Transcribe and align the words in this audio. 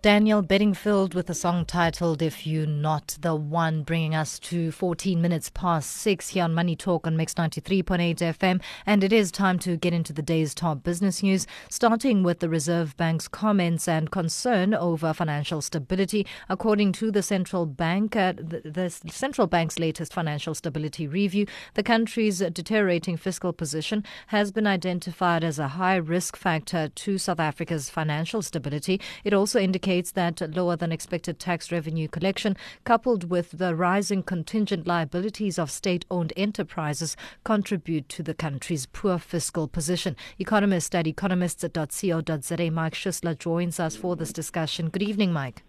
Daniel 0.00 0.42
Bedingfield 0.42 1.12
with 1.12 1.28
a 1.28 1.34
song 1.34 1.64
titled 1.64 2.22
If 2.22 2.46
You're 2.46 2.68
Not 2.68 3.18
the 3.20 3.34
One, 3.34 3.82
bringing 3.82 4.14
us 4.14 4.38
to 4.38 4.70
14 4.70 5.20
minutes 5.20 5.50
past 5.50 5.90
6 5.90 6.28
here 6.28 6.44
on 6.44 6.54
Money 6.54 6.76
Talk 6.76 7.04
on 7.04 7.16
Mix 7.16 7.34
93.8 7.34 8.18
FM. 8.18 8.62
And 8.86 9.02
it 9.02 9.12
is 9.12 9.32
time 9.32 9.58
to 9.58 9.76
get 9.76 9.92
into 9.92 10.12
the 10.12 10.22
day's 10.22 10.54
top 10.54 10.84
business 10.84 11.20
news, 11.20 11.48
starting 11.68 12.22
with 12.22 12.38
the 12.38 12.48
Reserve 12.48 12.96
Bank's 12.96 13.26
comments 13.26 13.88
and 13.88 14.08
concern 14.12 14.72
over 14.72 15.12
financial 15.12 15.60
stability. 15.60 16.24
According 16.48 16.92
to 16.92 17.10
the 17.10 17.22
central 17.22 17.66
bank, 17.66 18.14
uh, 18.14 18.34
the, 18.36 18.60
the 18.64 18.90
central 19.10 19.48
bank's 19.48 19.80
latest 19.80 20.14
financial 20.14 20.54
stability 20.54 21.08
review, 21.08 21.44
the 21.74 21.82
country's 21.82 22.38
deteriorating 22.38 23.16
fiscal 23.16 23.52
position 23.52 24.04
has 24.28 24.52
been 24.52 24.66
identified 24.68 25.42
as 25.42 25.58
a 25.58 25.68
high 25.68 25.96
risk 25.96 26.36
factor 26.36 26.86
to 26.86 27.18
South 27.18 27.40
Africa's 27.40 27.90
financial 27.90 28.42
stability. 28.42 29.00
It 29.24 29.34
also 29.34 29.58
indicates 29.58 29.87
indicates 29.88 30.12
that 30.12 30.54
lower 30.54 30.76
than 30.76 30.92
expected 30.92 31.38
tax 31.38 31.72
revenue 31.72 32.08
collection, 32.08 32.56
coupled 32.84 33.30
with 33.30 33.52
the 33.52 33.74
rising 33.74 34.22
contingent 34.22 34.86
liabilities 34.86 35.58
of 35.58 35.70
state 35.70 36.04
owned 36.10 36.32
enterprises, 36.36 37.16
contribute 37.42 38.06
to 38.08 38.22
the 38.22 38.34
country's 38.34 38.84
poor 38.86 39.18
fiscal 39.18 39.66
position. 39.66 40.14
Economist 40.38 40.94
at 40.94 41.06
economists.co.za, 41.06 42.70
Mike 42.70 42.94
Schussler, 42.94 43.38
joins 43.38 43.80
us 43.80 43.96
for 43.96 44.14
this 44.14 44.32
discussion. 44.32 44.90
Good 44.90 45.02
evening, 45.02 45.32
Mike. 45.32 45.62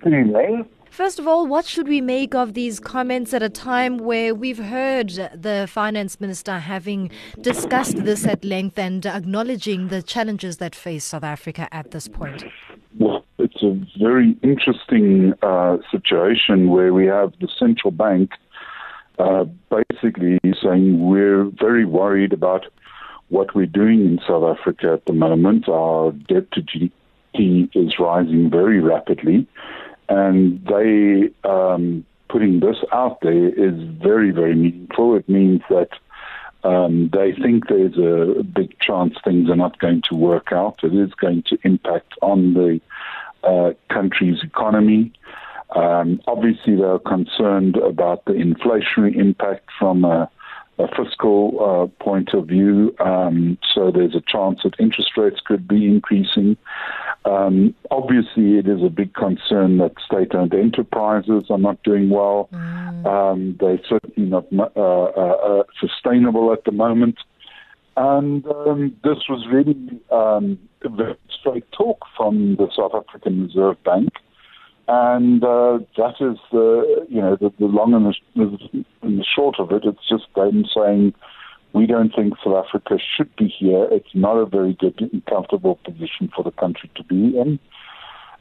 Good 0.00 0.12
evening. 0.12 0.68
First 0.90 1.18
of 1.18 1.26
all, 1.26 1.46
what 1.46 1.66
should 1.66 1.88
we 1.88 2.00
make 2.00 2.34
of 2.34 2.54
these 2.54 2.80
comments 2.80 3.34
at 3.34 3.42
a 3.42 3.50
time 3.50 3.98
where 3.98 4.34
we've 4.34 4.58
heard 4.58 5.10
the 5.10 5.66
finance 5.68 6.20
minister 6.20 6.58
having 6.58 7.10
discussed 7.40 7.96
this 8.04 8.26
at 8.26 8.44
length 8.44 8.78
and 8.78 9.04
acknowledging 9.04 9.88
the 9.88 10.02
challenges 10.02 10.56
that 10.56 10.74
face 10.74 11.04
South 11.04 11.24
Africa 11.24 11.68
at 11.70 11.90
this 11.90 12.08
point? 12.08 12.44
A 13.66 13.86
very 13.98 14.36
interesting 14.44 15.34
uh, 15.42 15.78
situation 15.90 16.68
where 16.68 16.94
we 16.94 17.06
have 17.06 17.32
the 17.40 17.48
central 17.58 17.90
bank 17.90 18.30
uh, 19.18 19.44
basically 19.70 20.38
saying 20.62 21.04
we're 21.04 21.50
very 21.58 21.84
worried 21.84 22.32
about 22.32 22.66
what 23.28 23.56
we're 23.56 23.66
doing 23.66 24.06
in 24.06 24.20
South 24.24 24.56
Africa 24.56 24.92
at 24.92 25.04
the 25.06 25.12
moment. 25.12 25.68
Our 25.68 26.12
debt 26.12 26.48
to 26.52 26.62
GDP 26.62 27.68
is 27.74 27.98
rising 27.98 28.50
very 28.50 28.78
rapidly, 28.78 29.48
and 30.08 30.64
they 30.64 31.30
um, 31.42 32.04
putting 32.28 32.60
this 32.60 32.76
out 32.92 33.20
there 33.22 33.48
is 33.48 33.74
very, 34.00 34.30
very 34.30 34.54
meaningful. 34.54 35.16
It 35.16 35.28
means 35.28 35.62
that 35.70 35.90
um, 36.62 37.10
they 37.12 37.32
think 37.32 37.68
there's 37.68 37.98
a 37.98 38.44
big 38.44 38.78
chance 38.78 39.16
things 39.24 39.50
are 39.50 39.56
not 39.56 39.78
going 39.78 40.02
to 40.02 40.14
work 40.14 40.52
out. 40.52 40.84
It 40.84 40.94
is 40.94 41.12
going 41.14 41.42
to 41.48 41.58
impact 41.64 42.14
on 42.22 42.54
the 42.54 42.80
uh, 43.44 43.70
country's 43.90 44.42
economy. 44.42 45.12
Um, 45.74 46.20
obviously, 46.26 46.76
they're 46.76 46.98
concerned 47.00 47.76
about 47.76 48.24
the 48.24 48.32
inflationary 48.32 49.16
impact 49.16 49.68
from 49.78 50.04
a, 50.04 50.30
a 50.78 50.88
fiscal 50.96 51.58
uh, 51.60 52.04
point 52.04 52.34
of 52.34 52.46
view. 52.46 52.94
Um, 53.00 53.58
so 53.74 53.90
there's 53.90 54.14
a 54.14 54.22
chance 54.26 54.60
that 54.62 54.74
interest 54.78 55.10
rates 55.16 55.40
could 55.44 55.66
be 55.66 55.86
increasing. 55.86 56.56
Um, 57.24 57.74
obviously, 57.90 58.58
it 58.58 58.68
is 58.68 58.82
a 58.84 58.88
big 58.88 59.12
concern 59.14 59.78
that 59.78 59.94
state-owned 60.04 60.54
enterprises 60.54 61.44
are 61.50 61.58
not 61.58 61.82
doing 61.82 62.08
well. 62.08 62.48
Mm. 62.52 63.06
Um, 63.06 63.56
they're 63.58 63.80
certainly 63.88 64.30
not 64.30 64.46
uh, 64.52 64.82
uh, 64.82 65.60
uh, 65.60 65.62
sustainable 65.80 66.52
at 66.52 66.64
the 66.64 66.72
moment. 66.72 67.16
And 67.96 68.46
um, 68.46 68.94
this 69.02 69.18
was 69.28 69.46
really 69.50 69.74
um, 70.86 70.96
very 70.96 71.16
straight 71.40 71.70
talk 71.72 72.04
from 72.16 72.56
the 72.56 72.68
South 72.76 72.92
African 72.94 73.44
Reserve 73.44 73.82
Bank. 73.84 74.10
And 74.88 75.42
uh, 75.42 75.78
that 75.96 76.14
is 76.20 76.38
the, 76.52 77.06
you 77.08 77.20
know, 77.20 77.36
the, 77.36 77.52
the 77.58 77.66
long 77.66 77.92
and 77.92 78.06
the, 78.06 78.84
and 79.02 79.18
the 79.18 79.24
short 79.24 79.56
of 79.58 79.72
it. 79.72 79.82
It's 79.84 80.08
just 80.08 80.24
them 80.36 80.64
saying, 80.74 81.12
we 81.72 81.86
don't 81.86 82.14
think 82.14 82.34
South 82.42 82.64
Africa 82.66 82.98
should 83.16 83.34
be 83.36 83.48
here. 83.48 83.88
It's 83.90 84.14
not 84.14 84.36
a 84.36 84.46
very 84.46 84.74
good 84.74 84.98
and 85.00 85.24
comfortable 85.26 85.78
position 85.84 86.30
for 86.34 86.44
the 86.44 86.52
country 86.52 86.90
to 86.94 87.04
be 87.04 87.36
in. 87.36 87.58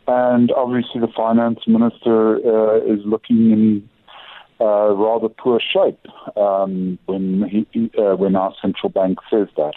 And 0.07 0.51
obviously, 0.51 1.01
the 1.01 1.11
finance 1.15 1.59
minister 1.67 2.35
uh, 2.35 2.77
is 2.77 2.99
looking 3.05 3.51
in 3.51 3.89
uh, 4.61 4.93
rather 4.93 5.29
poor 5.29 5.59
shape 5.59 5.99
um, 6.37 6.99
when 7.07 7.43
he, 7.49 7.91
uh, 7.97 8.15
when 8.15 8.35
our 8.35 8.53
central 8.61 8.89
bank 8.89 9.17
says 9.31 9.47
that. 9.57 9.73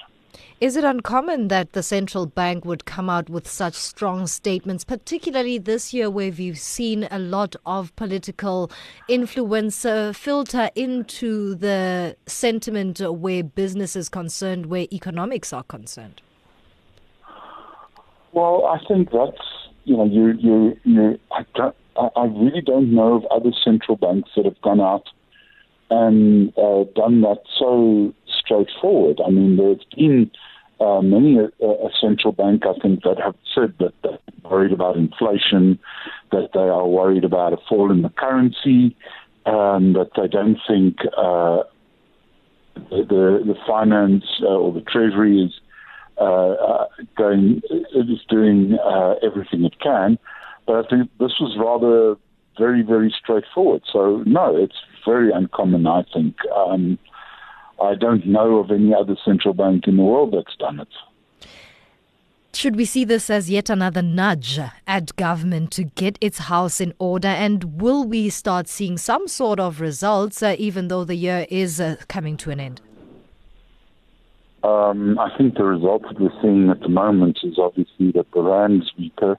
Is 0.61 0.77
it 0.77 0.85
uncommon 0.85 1.49
that 1.49 1.73
the 1.73 1.83
central 1.83 2.27
bank 2.27 2.65
would 2.65 2.85
come 2.85 3.09
out 3.09 3.31
with 3.31 3.47
such 3.47 3.75
strong 3.75 4.27
statements, 4.27 4.85
particularly 4.85 5.59
this 5.59 5.95
year 5.95 6.11
where 6.11 6.33
we've 6.33 6.59
seen 6.59 7.07
a 7.11 7.19
lot 7.19 7.55
of 7.65 7.95
political 7.95 8.71
influence 9.09 9.87
filter 10.15 10.71
into 10.75 11.55
the 11.55 12.17
sentiment 12.27 13.01
where 13.01 13.45
business 13.45 13.95
is 13.95 14.09
concerned, 14.09 14.67
where 14.67 14.87
economics 14.93 15.53
are 15.53 15.63
concerned? 15.63 16.23
Well, 18.33 18.67
I 18.67 18.79
think 18.87 19.11
that's, 19.11 19.41
you 19.85 19.97
know, 19.97 20.05
you, 20.05 20.33
you, 20.39 20.77
you, 20.85 21.19
I, 21.31 21.45
I 22.17 22.25
really 22.25 22.61
don't 22.61 22.93
know 22.95 23.15
of 23.15 23.25
other 23.27 23.53
central 23.65 23.97
banks 23.97 24.31
that 24.37 24.45
have 24.45 24.61
gone 24.61 24.81
out 24.81 25.09
and 25.91 26.53
uh, 26.59 26.85
done 26.95 27.23
that 27.23 27.43
so 27.59 28.15
straightforward. 28.27 29.21
I 29.27 29.31
mean, 29.31 29.57
there's 29.57 29.85
been 29.97 30.31
uh, 30.81 31.01
many 31.03 31.39
a, 31.39 31.67
a, 31.67 31.91
central 32.01 32.33
bank, 32.33 32.63
I 32.67 32.79
think, 32.81 33.03
that 33.03 33.19
have 33.19 33.35
said 33.55 33.75
that 33.81 33.95
they're 34.03 34.19
worried 34.45 34.73
about 34.73 34.97
inflation, 34.97 35.79
that 36.31 36.51
they 36.55 36.61
are 36.61 36.87
worried 36.87 37.25
about 37.25 37.53
a 37.53 37.57
fall 37.69 37.91
in 37.91 38.03
the 38.03 38.11
currency, 38.11 38.97
um, 39.47 39.95
that 39.95 40.11
they 40.17 40.29
don't 40.29 40.59
think 40.69 40.99
uh, 41.17 41.63
the, 42.91 43.05
the, 43.09 43.43
the 43.47 43.57
finance 43.67 44.25
uh, 44.43 44.47
or 44.47 44.73
the 44.73 44.83
treasury 44.83 45.41
is 45.41 45.53
uh, 46.21 46.53
uh, 46.53 46.87
going 47.17 47.63
is 47.95 48.19
doing 48.29 48.77
uh, 48.85 49.15
everything 49.23 49.65
it 49.65 49.79
can. 49.81 50.19
But 50.67 50.85
I 50.85 50.89
think 50.89 51.11
this 51.19 51.33
was 51.41 51.57
rather 51.59 52.17
very 52.59 52.83
very 52.83 53.15
straightforward. 53.19 53.83
So 53.93 54.23
no, 54.27 54.57
it's 54.57 54.77
very 55.07 55.31
uncommon. 55.33 55.87
I 55.87 56.05
think. 56.13 56.37
Um, 56.55 56.99
I 57.81 57.95
don't 57.95 58.27
know 58.27 58.57
of 58.57 58.71
any 58.73 58.93
other 58.93 59.17
central 59.25 59.55
bank 59.55 59.87
in 59.87 59.97
the 59.97 60.03
world 60.03 60.35
that's 60.35 60.57
done 60.57 60.81
it. 60.81 60.89
Should 62.53 62.75
we 62.75 62.87
see 62.87 63.05
this 63.05 63.31
as 63.31 63.49
yet 63.49 63.71
another 63.71 64.03
nudge 64.03 64.59
at 64.87 65.15
government 65.15 65.71
to 65.73 65.85
get 65.85 66.19
its 66.21 66.39
house 66.39 66.81
in 66.81 66.93
order? 66.99 67.29
And 67.29 67.81
will 67.81 68.05
we 68.05 68.31
start 68.31 68.67
seeing 68.67 68.99
some 68.99 69.29
sort 69.29 69.61
of 69.61 69.81
results, 69.81 70.43
uh, 70.43 70.57
even 70.59 70.89
though 70.89 71.05
the 71.05 71.15
year 71.15 71.47
is 71.51 71.81
uh, 71.81 71.97
coming 72.09 72.37
to 72.39 72.51
an 72.51 72.59
end? 72.59 72.81
Um, 74.65 75.19
I 75.21 75.37
think 75.39 75.55
the 75.55 75.65
results 75.65 76.07
that 76.09 76.21
we're 76.21 76.43
seeing 76.43 76.69
at 76.69 76.81
the 76.81 76.89
moment 76.89 77.39
is 77.45 77.59
obviously 77.59 78.11
that 78.13 78.27
the 78.35 78.43
rand 78.43 78.83
is 78.83 78.91
weaker. 78.99 79.39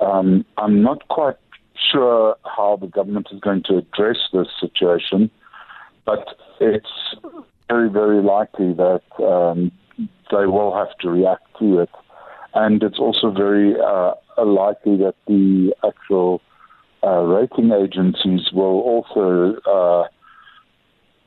Um, 0.00 0.44
I'm 0.56 0.82
not 0.82 1.06
quite 1.08 1.36
sure 1.90 2.36
how 2.44 2.78
the 2.80 2.86
government 2.86 3.28
is 3.32 3.40
going 3.40 3.62
to 3.64 3.78
address 3.78 4.16
this 4.32 4.48
situation, 4.60 5.30
but 6.04 6.26
it's 6.60 7.14
very, 7.68 7.90
very 7.90 8.22
likely 8.22 8.72
that 8.74 9.02
um, 9.18 9.72
they 10.30 10.46
will 10.46 10.74
have 10.74 10.96
to 11.00 11.10
react 11.10 11.44
to 11.58 11.80
it. 11.80 11.90
And 12.54 12.82
it's 12.82 12.98
also 12.98 13.30
very 13.30 13.74
uh, 13.78 14.14
likely 14.42 14.96
that 14.98 15.14
the 15.26 15.74
actual 15.86 16.40
uh, 17.04 17.20
rating 17.20 17.72
agencies 17.72 18.50
will 18.52 18.80
also, 18.80 19.56
uh, 19.66 20.08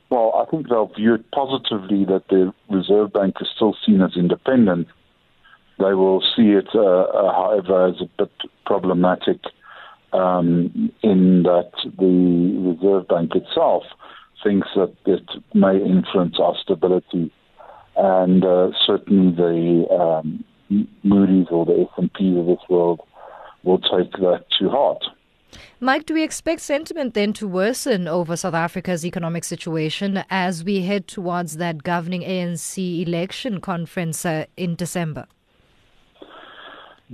well, 0.10 0.34
I 0.36 0.50
think 0.50 0.68
they'll 0.68 0.92
view 0.94 1.14
it 1.16 1.32
positively 1.32 2.06
that 2.06 2.28
the 2.30 2.54
Reserve 2.70 3.14
Bank 3.14 3.36
is 3.40 3.48
still 3.56 3.76
seen 3.86 4.02
as 4.02 4.18
independent. 4.18 4.88
They 5.80 5.94
will 5.94 6.22
see 6.36 6.50
it, 6.52 6.68
uh, 6.76 6.82
uh, 6.82 7.34
however, 7.34 7.88
as 7.88 8.02
a 8.02 8.10
bit 8.18 8.32
problematic 8.66 9.40
um, 10.14 10.92
in 11.04 11.44
that 11.44 11.72
the 11.98 12.76
Reserve 12.76 13.08
Bank 13.08 13.36
itself 13.36 13.84
thinks 14.44 14.68
that 14.76 14.94
it 15.06 15.30
may 15.54 15.78
influence 15.78 16.38
our 16.40 16.56
stability, 16.62 17.32
and 17.96 18.44
uh, 18.44 18.72
certainly 18.86 19.36
the 19.36 19.86
um, 19.94 20.44
Moody's 21.04 21.48
or 21.52 21.66
the 21.66 21.88
S&P 21.98 22.38
of 22.40 22.46
this 22.46 22.70
world 22.70 23.02
will 23.64 23.80
take 23.80 24.12
that 24.14 24.46
to 24.60 24.70
heart. 24.70 25.04
Mike, 25.80 26.06
do 26.06 26.14
we 26.14 26.24
expect 26.24 26.62
sentiment 26.62 27.14
then 27.14 27.34
to 27.34 27.48
worsen 27.48 28.08
over 28.08 28.38
South 28.38 28.54
Africa's 28.54 29.06
economic 29.06 29.44
situation 29.44 30.24
as 30.30 30.64
we 30.64 30.84
head 30.84 31.08
towards 31.08 31.58
that 31.58 31.84
governing 31.84 32.22
ANC 32.22 33.06
election 33.06 33.60
conference 33.60 34.26
uh, 34.26 34.46
in 34.56 34.76
December? 34.76 35.28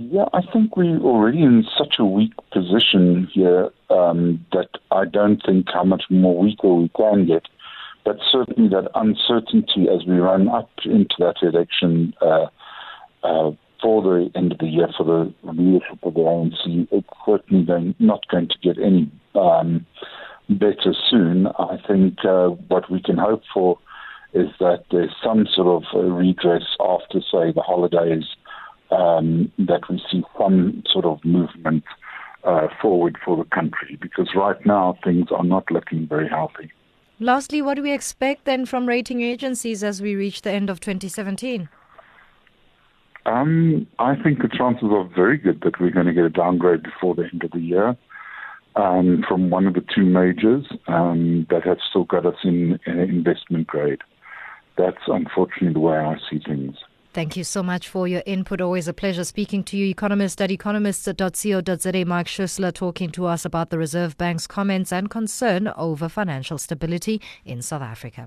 Yeah, 0.00 0.26
I 0.32 0.42
think 0.52 0.76
we're 0.76 1.00
already 1.00 1.42
in 1.42 1.64
such 1.76 1.96
a 1.98 2.04
weak 2.04 2.32
position 2.52 3.28
here 3.34 3.70
um, 3.90 4.46
that 4.52 4.68
I 4.92 5.04
don't 5.06 5.42
think 5.44 5.66
how 5.74 5.82
much 5.82 6.04
more 6.08 6.38
weaker 6.38 6.72
we 6.72 6.88
can 6.96 7.26
get. 7.26 7.42
But 8.04 8.18
certainly 8.30 8.68
that 8.68 8.88
uncertainty 8.94 9.88
as 9.92 10.06
we 10.06 10.18
run 10.18 10.46
up 10.46 10.70
into 10.84 11.16
that 11.18 11.34
election 11.42 12.14
uh, 12.22 12.46
uh, 13.24 13.50
for 13.82 14.02
the 14.02 14.30
end 14.36 14.52
of 14.52 14.58
the 14.58 14.68
year 14.68 14.86
for 14.96 15.02
the 15.02 15.34
leadership 15.50 15.98
of 16.04 16.14
the 16.14 16.20
ANC. 16.20 16.86
It's 16.92 17.08
certainly 17.26 17.64
going, 17.64 17.96
not 17.98 18.24
going 18.28 18.50
to 18.50 18.58
get 18.62 18.78
any 18.78 19.10
um, 19.34 19.84
better 20.48 20.94
soon. 21.10 21.48
I 21.58 21.76
think 21.88 22.24
uh, 22.24 22.50
what 22.68 22.88
we 22.88 23.02
can 23.02 23.18
hope 23.18 23.42
for 23.52 23.80
is 24.32 24.46
that 24.60 24.84
there's 24.92 25.14
some 25.24 25.48
sort 25.52 25.82
of 25.82 26.12
redress 26.12 26.62
after, 26.78 27.20
say, 27.20 27.50
the 27.52 27.62
holidays, 27.66 28.24
um, 28.90 29.52
that 29.58 29.82
we 29.88 30.02
see 30.10 30.22
some 30.38 30.82
sort 30.90 31.04
of 31.04 31.24
movement 31.24 31.84
uh, 32.44 32.68
forward 32.80 33.18
for 33.24 33.36
the 33.36 33.44
country, 33.50 33.98
because 34.00 34.28
right 34.34 34.64
now 34.64 34.96
things 35.04 35.26
are 35.30 35.44
not 35.44 35.70
looking 35.70 36.06
very 36.06 36.28
healthy. 36.28 36.70
Lastly, 37.20 37.60
what 37.62 37.74
do 37.74 37.82
we 37.82 37.92
expect 37.92 38.44
then 38.44 38.64
from 38.64 38.86
rating 38.86 39.22
agencies 39.22 39.82
as 39.82 40.00
we 40.00 40.14
reach 40.14 40.42
the 40.42 40.52
end 40.52 40.70
of 40.70 40.78
2017? 40.78 41.68
Um, 43.26 43.86
I 43.98 44.14
think 44.14 44.40
the 44.40 44.48
chances 44.48 44.88
are 44.90 45.04
very 45.04 45.36
good 45.36 45.60
that 45.62 45.80
we're 45.80 45.90
going 45.90 46.06
to 46.06 46.12
get 46.12 46.24
a 46.24 46.30
downgrade 46.30 46.82
before 46.82 47.14
the 47.14 47.24
end 47.24 47.42
of 47.44 47.50
the 47.50 47.60
year 47.60 47.96
um, 48.76 49.24
from 49.28 49.50
one 49.50 49.66
of 49.66 49.74
the 49.74 49.84
two 49.94 50.04
majors 50.04 50.64
um, 50.86 51.46
that 51.50 51.64
have 51.64 51.78
still 51.90 52.04
got 52.04 52.24
us 52.24 52.36
in, 52.44 52.78
in 52.86 52.98
investment 52.98 53.66
grade. 53.66 54.00
That's 54.76 55.02
unfortunately 55.08 55.72
the 55.72 55.80
way 55.80 55.98
I 55.98 56.16
see 56.30 56.38
things. 56.38 56.76
Thank 57.12 57.36
you 57.36 57.44
so 57.44 57.62
much 57.62 57.88
for 57.88 58.06
your 58.06 58.22
input. 58.26 58.60
Always 58.60 58.86
a 58.86 58.92
pleasure 58.92 59.24
speaking 59.24 59.64
to 59.64 59.76
you. 59.76 59.86
Economist 59.86 60.40
at 60.42 60.50
economists.co.za, 60.50 62.04
Mark 62.04 62.26
Schussler, 62.26 62.72
talking 62.72 63.10
to 63.10 63.26
us 63.26 63.44
about 63.44 63.70
the 63.70 63.78
Reserve 63.78 64.16
Bank's 64.18 64.46
comments 64.46 64.92
and 64.92 65.08
concern 65.08 65.68
over 65.76 66.08
financial 66.08 66.58
stability 66.58 67.20
in 67.44 67.62
South 67.62 67.82
Africa. 67.82 68.26